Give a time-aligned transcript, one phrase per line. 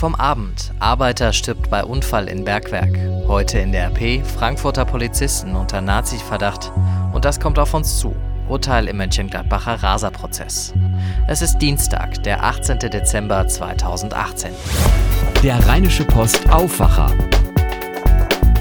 [0.00, 0.72] vom Abend.
[0.78, 2.98] Arbeiter stirbt bei Unfall in Bergwerk.
[3.28, 6.72] Heute in der RP Frankfurter Polizisten unter Nazi-Verdacht.
[7.12, 8.16] Und das kommt auf uns zu.
[8.48, 10.72] Urteil im Mönchengladbacher Raserprozess.
[11.28, 12.78] Es ist Dienstag, der 18.
[12.78, 14.52] Dezember 2018.
[15.42, 17.12] Der Rheinische Post Aufwacher.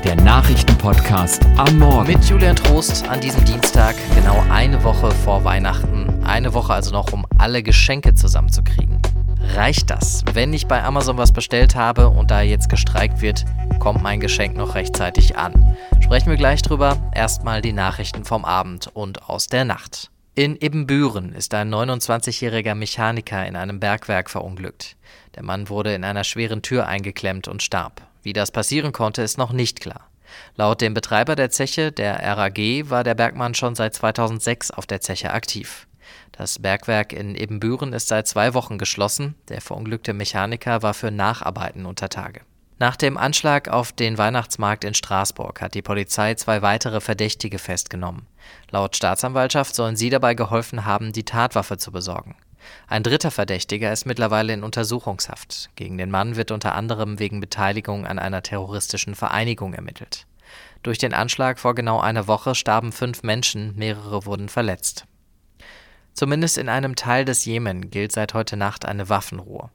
[0.03, 2.07] Der Nachrichtenpodcast am Morgen.
[2.07, 6.21] Mit Julian Trost an diesem Dienstag, genau eine Woche vor Weihnachten.
[6.25, 8.99] Eine Woche also noch, um alle Geschenke zusammenzukriegen.
[9.41, 10.23] Reicht das?
[10.33, 13.45] Wenn ich bei Amazon was bestellt habe und da jetzt gestreikt wird,
[13.79, 15.77] kommt mein Geschenk noch rechtzeitig an.
[16.01, 16.97] Sprechen wir gleich drüber.
[17.13, 20.11] Erstmal die Nachrichten vom Abend und aus der Nacht.
[20.35, 24.95] In Ibbenbüren ist ein 29-jähriger Mechaniker in einem Bergwerk verunglückt.
[25.35, 28.01] Der Mann wurde in einer schweren Tür eingeklemmt und starb.
[28.23, 30.09] Wie das passieren konnte, ist noch nicht klar.
[30.55, 32.57] Laut dem Betreiber der Zeche, der RAG,
[32.89, 35.88] war der Bergmann schon seit 2006 auf der Zeche aktiv.
[36.31, 39.35] Das Bergwerk in Ebenbüren ist seit zwei Wochen geschlossen.
[39.49, 42.41] Der verunglückte Mechaniker war für Nacharbeiten unter Tage.
[42.79, 48.25] Nach dem Anschlag auf den Weihnachtsmarkt in Straßburg hat die Polizei zwei weitere Verdächtige festgenommen.
[48.71, 52.37] Laut Staatsanwaltschaft sollen sie dabei geholfen haben, die Tatwaffe zu besorgen.
[52.87, 55.69] Ein dritter Verdächtiger ist mittlerweile in Untersuchungshaft.
[55.75, 60.25] Gegen den Mann wird unter anderem wegen Beteiligung an einer terroristischen Vereinigung ermittelt.
[60.81, 65.05] Durch den Anschlag vor genau einer Woche starben fünf Menschen, mehrere wurden verletzt.
[66.19, 69.69] Zumindest in einem Teil des Jemen gilt seit heute Nacht eine Waffenruhe.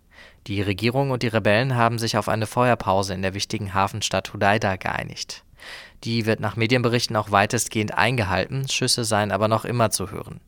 [0.47, 4.77] Die Regierung und die Rebellen haben sich auf eine Feuerpause in der wichtigen Hafenstadt Hudaida
[4.77, 5.42] geeinigt.
[6.05, 10.42] Die wird nach Medienberichten auch weitestgehend eingehalten, Schüsse seien aber noch immer zu hören.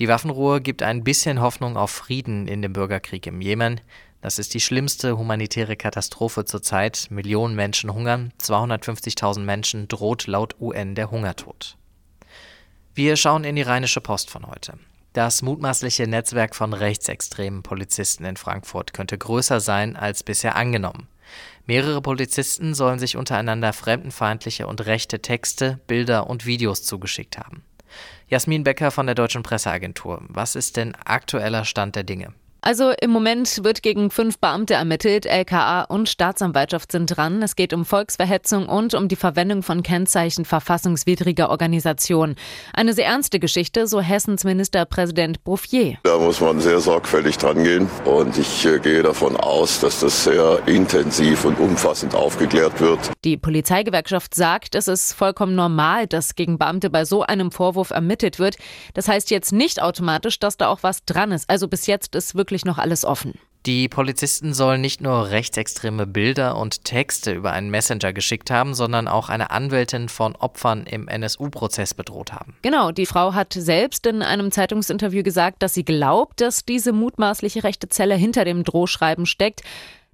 [0.00, 3.80] Die Waffenruhe gibt ein bisschen Hoffnung auf Frieden in dem Bürgerkrieg im Jemen.
[4.20, 7.06] Das ist die schlimmste humanitäre Katastrophe zurzeit.
[7.10, 11.76] Millionen Menschen hungern, 250.000 Menschen droht laut UN der Hungertod.
[12.92, 14.76] Wir schauen in die Rheinische Post von heute.
[15.12, 21.08] Das mutmaßliche Netzwerk von rechtsextremen Polizisten in Frankfurt könnte größer sein als bisher angenommen.
[21.66, 27.62] Mehrere Polizisten sollen sich untereinander fremdenfeindliche und rechte Texte, Bilder und Videos zugeschickt haben.
[28.28, 30.22] Jasmin Becker von der Deutschen Presseagentur.
[30.28, 32.34] Was ist denn aktueller Stand der Dinge?
[32.68, 35.24] Also im Moment wird gegen fünf Beamte ermittelt.
[35.24, 37.42] LKA und Staatsanwaltschaft sind dran.
[37.42, 42.36] Es geht um Volksverhetzung und um die Verwendung von Kennzeichen verfassungswidriger Organisationen.
[42.74, 45.96] Eine sehr ernste Geschichte, so Hessens Ministerpräsident Bouffier.
[46.02, 47.88] Da muss man sehr sorgfältig dran gehen.
[48.04, 52.98] Und ich äh, gehe davon aus, dass das sehr intensiv und umfassend aufgeklärt wird.
[53.24, 58.38] Die Polizeigewerkschaft sagt, es ist vollkommen normal, dass gegen Beamte bei so einem Vorwurf ermittelt
[58.38, 58.56] wird.
[58.92, 61.48] Das heißt jetzt nicht automatisch, dass da auch was dran ist.
[61.48, 63.34] Also bis jetzt ist wirklich wirklich noch alles offen.
[63.66, 69.08] Die Polizisten sollen nicht nur rechtsextreme Bilder und Texte über einen Messenger geschickt haben, sondern
[69.08, 72.54] auch eine Anwältin von Opfern im NSU-Prozess bedroht haben.
[72.62, 77.64] Genau, die Frau hat selbst in einem Zeitungsinterview gesagt, dass sie glaubt, dass diese mutmaßliche
[77.64, 79.62] rechte Zelle hinter dem Drohschreiben steckt.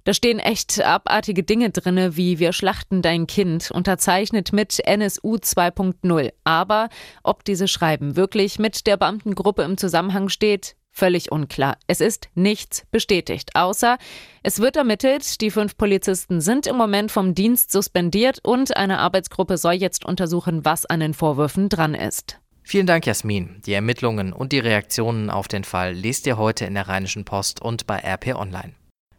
[0.03, 6.31] Da stehen echt abartige Dinge drin, wie wir schlachten dein Kind, unterzeichnet mit NSU 2.0.
[6.43, 6.89] Aber
[7.23, 11.77] ob diese Schreiben wirklich mit der Beamtengruppe im Zusammenhang steht, Völlig unklar.
[11.87, 13.97] Es ist nichts bestätigt, außer
[14.43, 19.57] es wird ermittelt, die fünf Polizisten sind im Moment vom Dienst suspendiert und eine Arbeitsgruppe
[19.57, 22.39] soll jetzt untersuchen, was an den Vorwürfen dran ist.
[22.63, 23.61] Vielen Dank, Jasmin.
[23.65, 27.61] Die Ermittlungen und die Reaktionen auf den Fall lest ihr heute in der Rheinischen Post
[27.61, 28.73] und bei RP Online.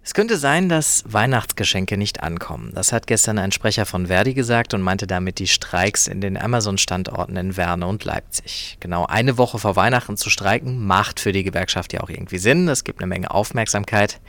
[0.07, 2.71] Es könnte sein, dass Weihnachtsgeschenke nicht ankommen.
[2.73, 6.41] Das hat gestern ein Sprecher von Verdi gesagt und meinte damit die Streiks in den
[6.41, 8.77] Amazon-Standorten in Werne und Leipzig.
[8.79, 12.69] Genau eine Woche vor Weihnachten zu streiken, macht für die Gewerkschaft ja auch irgendwie Sinn.
[12.69, 14.21] Es gibt eine Menge Aufmerksamkeit.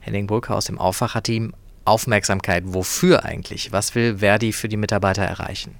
[0.00, 1.52] Henning Brücker aus dem Aufwacherteam.
[1.84, 3.72] Aufmerksamkeit wofür eigentlich?
[3.72, 5.74] Was will Verdi für die Mitarbeiter erreichen?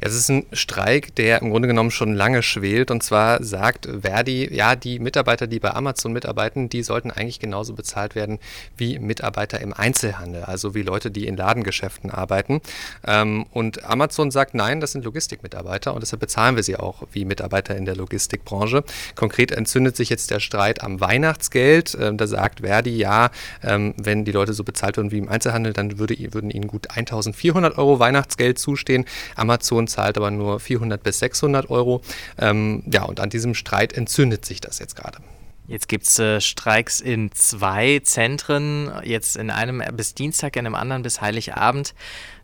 [0.00, 2.92] Es ist ein Streik, der im Grunde genommen schon lange schwelt.
[2.92, 7.74] Und zwar sagt Verdi, ja, die Mitarbeiter, die bei Amazon mitarbeiten, die sollten eigentlich genauso
[7.74, 8.38] bezahlt werden
[8.76, 12.60] wie Mitarbeiter im Einzelhandel, also wie Leute, die in Ladengeschäften arbeiten.
[13.04, 17.24] Ähm, und Amazon sagt, nein, das sind Logistikmitarbeiter und deshalb bezahlen wir sie auch wie
[17.24, 18.84] Mitarbeiter in der Logistikbranche.
[19.16, 21.98] Konkret entzündet sich jetzt der Streit am Weihnachtsgeld.
[22.00, 23.30] Ähm, da sagt Verdi, ja,
[23.64, 26.90] ähm, wenn die Leute so bezahlt würden wie im Einzelhandel, dann würde, würden ihnen gut
[26.90, 29.04] 1400 Euro Weihnachtsgeld zustehen.
[29.34, 32.02] Amazon zahlt aber nur 400 bis 600 Euro.
[32.38, 35.18] Ähm, ja, und an diesem Streit entzündet sich das jetzt gerade.
[35.66, 40.74] Jetzt gibt es äh, Streiks in zwei Zentren, jetzt in einem bis Dienstag, in einem
[40.74, 41.94] anderen bis Heiligabend.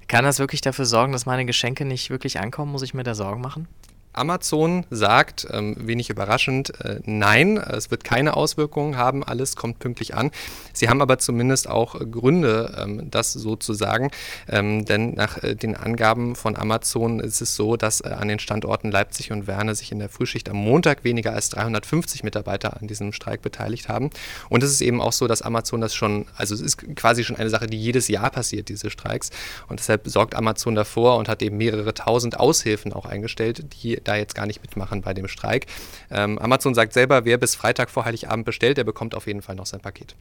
[0.08, 2.72] Kann das wirklich dafür sorgen, dass meine Geschenke nicht wirklich ankommen?
[2.72, 3.66] Muss ich mir da Sorgen machen?
[4.14, 10.14] Amazon sagt, ähm, wenig überraschend, äh, nein, es wird keine Auswirkungen haben, alles kommt pünktlich
[10.14, 10.30] an.
[10.72, 14.10] Sie haben aber zumindest auch Gründe, ähm, das so zu sagen,
[14.48, 18.38] ähm, denn nach äh, den Angaben von Amazon ist es so, dass äh, an den
[18.38, 22.86] Standorten Leipzig und Werne sich in der Frühschicht am Montag weniger als 350 Mitarbeiter an
[22.86, 24.10] diesem Streik beteiligt haben.
[24.48, 27.36] Und es ist eben auch so, dass Amazon das schon, also es ist quasi schon
[27.36, 29.30] eine Sache, die jedes Jahr passiert, diese Streiks.
[29.68, 34.16] Und deshalb sorgt Amazon davor und hat eben mehrere tausend Aushilfen auch eingestellt, die da
[34.16, 35.66] jetzt gar nicht mitmachen bei dem Streik.
[36.10, 39.54] Ähm, Amazon sagt selber, wer bis Freitag vor Heiligabend bestellt, der bekommt auf jeden Fall
[39.54, 40.14] noch sein Paket.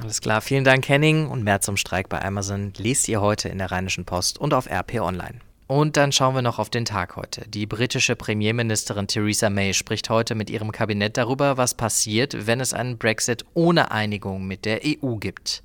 [0.00, 3.58] Alles klar, vielen Dank Henning und mehr zum Streik bei Amazon lest ihr heute in
[3.58, 5.40] der Rheinischen Post und auf RP Online.
[5.66, 7.46] Und dann schauen wir noch auf den Tag heute.
[7.46, 12.72] Die britische Premierministerin Theresa May spricht heute mit ihrem Kabinett darüber, was passiert, wenn es
[12.72, 15.62] einen Brexit ohne Einigung mit der EU gibt.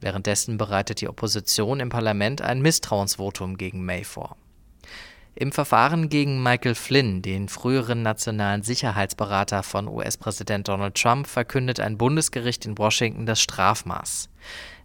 [0.00, 4.36] Währenddessen bereitet die Opposition im Parlament ein Misstrauensvotum gegen May vor.
[5.40, 11.96] Im Verfahren gegen Michael Flynn, den früheren nationalen Sicherheitsberater von US-Präsident Donald Trump, verkündet ein
[11.96, 14.30] Bundesgericht in Washington das Strafmaß.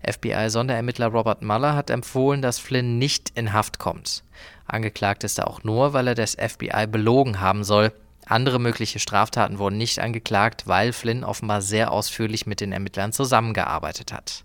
[0.07, 4.23] FBI-Sonderermittler Robert Mueller hat empfohlen, dass Flynn nicht in Haft kommt.
[4.67, 7.91] Angeklagt ist er auch nur, weil er das FBI belogen haben soll.
[8.27, 14.13] Andere mögliche Straftaten wurden nicht angeklagt, weil Flynn offenbar sehr ausführlich mit den Ermittlern zusammengearbeitet
[14.13, 14.43] hat.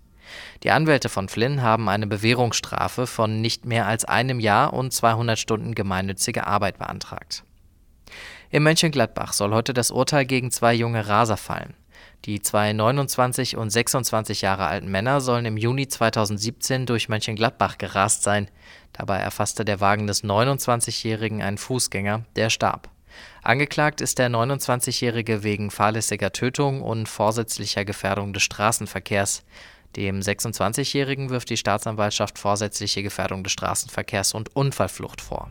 [0.63, 5.37] Die Anwälte von Flynn haben eine Bewährungsstrafe von nicht mehr als einem Jahr und 200
[5.37, 7.43] Stunden gemeinnützige Arbeit beantragt.
[8.49, 11.75] In Mönchengladbach soll heute das Urteil gegen zwei junge Raser fallen.
[12.25, 18.23] Die zwei 29 und 26 Jahre alten Männer sollen im Juni 2017 durch Mönchengladbach gerast
[18.23, 18.49] sein.
[18.91, 22.89] Dabei erfasste der Wagen des 29-Jährigen einen Fußgänger, der starb.
[23.41, 29.43] Angeklagt ist der 29-Jährige wegen fahrlässiger Tötung und vorsätzlicher Gefährdung des Straßenverkehrs.
[29.95, 35.49] Dem 26-Jährigen wirft die Staatsanwaltschaft vorsätzliche Gefährdung des Straßenverkehrs und Unfallflucht vor.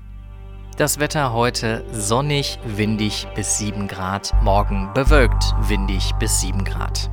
[0.76, 7.11] Das Wetter heute sonnig, windig bis 7 Grad, morgen bewölkt, windig bis 7 Grad.